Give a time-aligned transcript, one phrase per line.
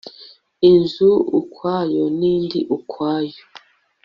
[0.69, 3.41] inzu ukwayo indi ukwayo